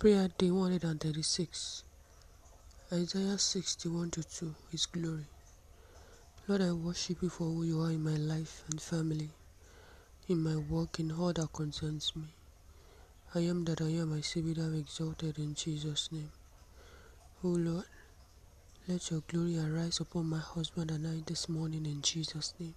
Prayer 0.00 0.30
day 0.38 0.50
136. 0.50 1.84
Isaiah 2.90 3.36
61 3.36 4.10
to 4.12 4.22
2. 4.22 4.54
His 4.72 4.86
glory. 4.86 5.26
Lord, 6.48 6.62
I 6.62 6.72
worship 6.72 7.18
you 7.20 7.28
for 7.28 7.44
who 7.44 7.64
you 7.64 7.82
are 7.82 7.90
in 7.90 8.02
my 8.02 8.16
life 8.16 8.64
and 8.70 8.80
family, 8.80 9.28
in 10.26 10.42
my 10.42 10.56
work, 10.56 11.00
in 11.00 11.12
all 11.12 11.34
that 11.34 11.52
concerns 11.52 12.16
me. 12.16 12.28
I 13.34 13.40
am 13.40 13.66
that 13.66 13.82
I 13.82 13.90
am, 14.00 14.14
I 14.16 14.22
say 14.22 14.40
be 14.40 14.54
thou 14.54 14.70
exalted 14.72 15.36
in 15.38 15.54
Jesus' 15.54 16.08
name. 16.10 16.32
O 17.44 17.48
Lord, 17.48 17.84
let 18.88 19.10
your 19.10 19.20
glory 19.28 19.58
arise 19.58 20.00
upon 20.00 20.30
my 20.30 20.38
husband 20.38 20.90
and 20.92 21.06
I 21.06 21.22
this 21.26 21.46
morning 21.46 21.84
in 21.84 22.00
Jesus' 22.00 22.54
name. 22.58 22.74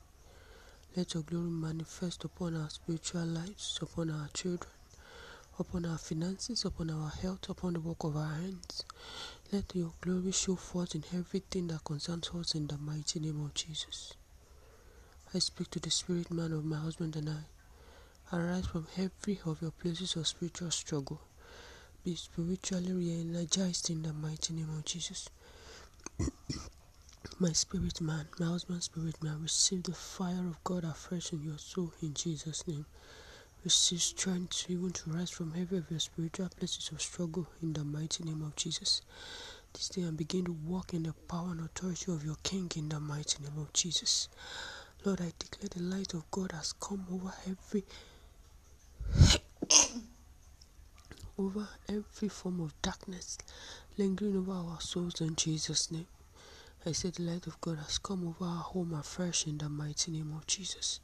Let 0.98 1.14
your 1.14 1.24
glory 1.24 1.52
manifest 1.52 2.26
upon 2.26 2.58
our 2.58 2.70
spiritual 2.70 3.24
lives, 3.24 3.80
upon 3.82 4.10
our 4.10 4.28
children, 4.34 4.74
upon 5.60 5.86
our 5.86 5.98
finances, 5.98 6.66
upon 6.66 6.90
our 6.90 7.10
health, 7.10 7.50
upon 7.50 7.74
the 7.74 7.80
work 7.80 8.04
of 8.04 8.16
our 8.18 8.34
hands. 8.34 8.84
Let 9.52 9.76
your 9.76 9.94
glory 10.02 10.32
show 10.32 10.56
forth 10.56 10.96
in 10.96 11.04
everything 11.16 11.68
that 11.68 11.84
concerns 11.84 12.30
us 12.34 12.56
in 12.56 12.68
the 12.68 12.78
mighty 12.78 13.20
name 13.20 13.44
of 13.44 13.54
Jesus. 13.54 14.14
I 15.34 15.40
speak 15.40 15.70
to 15.72 15.80
the 15.80 15.92
spirit 15.92 16.32
man 16.32 16.52
of 16.54 16.66
my 16.66 16.78
husband 16.78 17.16
and 17.16 17.30
I. 17.30 18.36
Arise 18.36 18.66
from 18.66 18.88
every 18.98 19.40
of 19.46 19.62
your 19.62 19.72
places 19.72 20.16
of 20.16 20.28
spiritual 20.28 20.72
struggle. 20.72 21.22
Be 22.04 22.16
spiritually 22.16 22.94
re 22.94 23.12
energized 23.20 23.90
in 23.90 24.02
the 24.02 24.14
mighty 24.14 24.54
name 24.54 24.70
of 24.76 24.86
Jesus. 24.86 25.30
my 27.40 27.52
spirit 27.52 28.02
man, 28.02 28.28
my 28.40 28.48
husband's 28.48 28.86
spirit 28.86 29.22
man, 29.24 29.42
receive 29.42 29.84
the 29.84 29.94
fire 29.94 30.48
of 30.48 30.64
God 30.64 30.84
afresh 30.84 31.32
in 31.32 31.44
your 31.44 31.58
soul 31.60 31.94
in 32.02 32.14
Jesus' 32.14 32.68
name. 32.68 32.86
Receive 33.64 34.02
strength 34.02 34.66
even 34.70 34.92
to 34.92 35.10
rise 35.12 35.30
from 35.30 35.54
every 35.58 35.78
of 35.78 35.90
your 35.90 36.00
spiritual 36.00 36.50
places 36.50 36.90
of 36.92 37.02
struggle 37.02 37.48
in 37.62 37.72
the 37.74 37.84
mighty 37.86 38.24
name 38.26 38.42
of 38.42 38.56
Jesus. 38.58 39.02
This 39.74 39.88
day 39.90 40.02
and 40.02 40.18
begin 40.18 40.46
to 40.46 40.52
walk 40.52 40.94
in 40.94 41.04
the 41.04 41.14
power 41.14 41.52
and 41.52 41.62
authority 41.62 42.12
of 42.12 42.26
your 42.26 42.36
King 42.44 42.70
in 42.76 42.90
the 42.90 43.00
mighty 43.00 43.42
name 43.42 43.58
of 43.58 43.72
Jesus. 43.72 44.28
Lord, 45.06 45.22
I 45.22 45.32
declare 45.40 45.70
the 45.70 45.82
light 45.82 46.14
of 46.14 46.30
God 46.30 46.52
has 46.52 46.74
come 46.74 47.06
over 47.12 47.34
every 47.50 47.86
over 51.38 51.68
every 51.88 52.28
form 52.30 52.60
of 52.60 52.80
darkness 52.82 53.38
lingering 53.98 54.38
over 54.38 54.52
our 54.52 54.82
souls 54.82 55.22
in 55.22 55.36
Jesus' 55.36 55.90
name. 55.90 56.08
I 56.86 56.92
say 56.92 57.12
the 57.12 57.24
light 57.24 57.48
of 57.48 57.62
God 57.62 57.78
has 57.80 57.98
come 57.98 58.28
over 58.28 58.44
our 58.46 58.64
home 58.64 58.94
afresh 58.94 59.48
in 59.48 59.58
the 59.58 59.70
mighty 59.70 60.12
name 60.12 60.34
of 60.36 60.46
Jesus. 60.48 61.00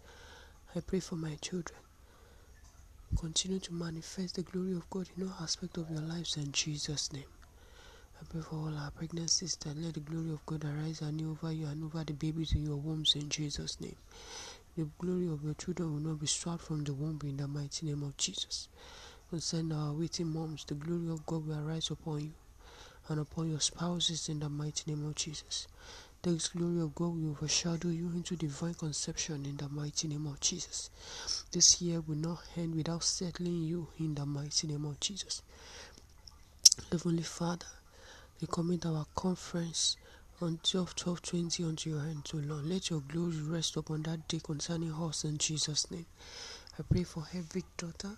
I 0.75 0.81
pray 0.81 0.99
for 0.99 1.15
my 1.15 1.35
children. 1.35 1.79
Continue 3.17 3.59
to 3.59 3.73
manifest 3.73 4.35
the 4.35 4.43
glory 4.43 4.73
of 4.73 4.89
God 4.89 5.09
in 5.17 5.23
all 5.23 5.33
aspects 5.41 5.77
of 5.77 5.89
your 5.89 6.01
lives 6.01 6.37
in 6.37 6.51
Jesus' 6.51 7.11
name. 7.11 7.25
I 8.21 8.25
pray 8.29 8.41
for 8.41 8.55
all 8.55 8.77
our 8.77 8.91
pregnant 8.91 9.29
sisters. 9.31 9.75
Let 9.75 9.95
the 9.95 9.99
glory 9.99 10.31
of 10.31 10.45
God 10.45 10.63
arise 10.63 11.01
anew 11.01 11.31
over 11.31 11.51
you 11.51 11.65
and 11.65 11.83
over 11.83 12.03
the 12.03 12.13
babies 12.13 12.53
in 12.53 12.65
your 12.65 12.77
wombs 12.77 13.15
in 13.15 13.27
Jesus' 13.29 13.81
name. 13.81 13.95
The 14.77 14.87
glory 14.99 15.27
of 15.27 15.43
your 15.43 15.55
children 15.55 15.91
will 15.93 16.11
not 16.11 16.21
be 16.21 16.27
stripped 16.27 16.61
from 16.61 16.83
the 16.83 16.93
womb 16.93 17.19
in 17.23 17.37
the 17.37 17.47
mighty 17.47 17.87
name 17.87 18.03
of 18.03 18.15
Jesus. 18.15 18.69
Concern 19.29 19.71
our 19.71 19.91
waiting 19.93 20.27
moms, 20.27 20.63
the 20.65 20.75
glory 20.75 21.09
of 21.09 21.25
God 21.25 21.45
will 21.47 21.59
arise 21.59 21.89
upon 21.89 22.21
you 22.21 22.31
and 23.09 23.19
upon 23.19 23.49
your 23.49 23.59
spouses 23.59 24.29
in 24.29 24.39
the 24.39 24.49
mighty 24.49 24.91
name 24.91 25.05
of 25.05 25.15
Jesus. 25.15 25.67
The 26.21 26.49
glory 26.53 26.81
of 26.81 26.95
God 26.95 27.15
will 27.15 27.29
overshadow 27.29 27.87
you 27.87 28.09
into 28.09 28.35
divine 28.35 28.73
conception 28.73 29.45
in 29.45 29.55
the 29.55 29.69
mighty 29.69 30.09
name 30.09 30.25
of 30.25 30.41
Jesus. 30.41 30.89
This 31.53 31.81
year 31.81 32.01
will 32.01 32.17
not 32.17 32.43
end 32.57 32.75
without 32.75 33.05
settling 33.05 33.63
you 33.63 33.87
in 33.97 34.15
the 34.15 34.25
mighty 34.25 34.67
name 34.67 34.83
of 34.83 34.99
Jesus. 34.99 35.41
Heavenly 36.91 37.23
Father, 37.23 37.67
we 38.41 38.47
commit 38.47 38.85
our 38.85 39.05
conference 39.15 39.95
on 40.41 40.59
12 40.61 40.93
12 40.93 41.21
20 41.21 41.63
unto 41.63 41.89
your 41.89 42.01
hand, 42.01 42.29
O 42.33 42.37
Lord. 42.37 42.65
Let 42.65 42.89
your 42.89 42.99
glory 42.99 43.39
rest 43.39 43.77
upon 43.77 44.03
that 44.03 44.27
day 44.27 44.41
concerning 44.43 44.91
us 44.91 45.23
in 45.23 45.37
Jesus' 45.37 45.89
name. 45.89 46.05
I 46.77 46.83
pray 46.83 47.05
for 47.05 47.25
every 47.33 47.63
daughter 47.77 48.17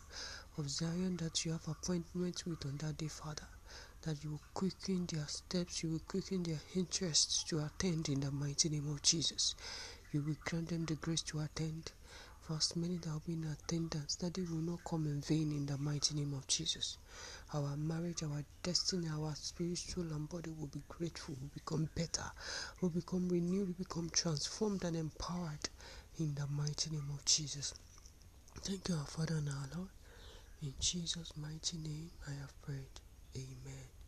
of 0.58 0.68
Zion 0.72 1.18
that 1.18 1.46
you 1.46 1.52
have 1.52 1.68
appointment 1.68 2.48
with 2.48 2.66
on 2.66 2.78
that 2.78 2.98
day, 2.98 3.10
Father 3.10 3.46
that 4.04 4.24
you 4.24 4.32
will 4.32 4.42
quicken 4.54 5.06
their 5.12 5.28
steps, 5.28 5.84
you 5.84 5.90
will 5.92 6.02
quicken 6.08 6.44
their 6.44 6.60
interests 6.76 7.44
to 7.44 7.60
attend 7.60 8.10
in 8.10 8.20
the 8.22 8.32
mighty 8.32 8.70
name 8.70 8.90
of 8.90 9.02
Jesus. 9.02 9.56
You 10.12 10.22
will 10.22 10.36
grant 10.44 10.70
them 10.70 10.86
the 10.86 10.96
grace 10.96 11.22
to 11.24 11.40
attend. 11.40 11.92
For 12.42 12.56
as 12.56 12.76
many 12.76 12.98
that 12.98 13.10
will 13.12 13.22
be 13.26 13.34
in 13.34 13.46
attendance, 13.46 14.16
that 14.16 14.34
they 14.34 14.42
will 14.42 14.64
not 14.64 14.84
come 14.84 15.06
in 15.06 15.22
vain 15.22 15.52
in 15.52 15.68
the 15.68 15.78
mighty 15.78 16.16
name 16.16 16.34
of 16.34 16.48
Jesus. 16.48 16.98
Our 17.54 17.78
marriage, 17.78 18.24
our 18.24 18.44
destiny, 18.64 19.08
our 19.10 19.36
spiritual 19.36 20.12
and 20.12 20.28
body 20.28 20.50
will 20.50 20.68
be 20.68 20.82
grateful, 20.90 21.36
will 21.40 21.52
become 21.54 21.88
better, 21.96 22.26
will 22.82 22.90
become 22.90 23.30
renewed, 23.30 23.68
will 23.68 23.86
become 23.86 24.10
transformed 24.10 24.84
and 24.84 24.96
empowered 24.98 25.70
in 26.20 26.34
the 26.34 26.48
mighty 26.48 26.90
name 26.90 27.10
of 27.14 27.24
Jesus. 27.26 27.74
Thank 28.64 28.90
you, 28.90 28.96
our 28.96 29.06
Father 29.06 29.36
and 29.36 29.48
our 29.50 29.68
Lord. 29.76 29.90
In 30.64 30.74
Jesus' 30.80 31.34
mighty 31.38 31.78
name, 31.78 32.10
I 32.28 32.32
have 32.32 32.60
prayed. 32.64 33.11
Amen. 33.36 34.01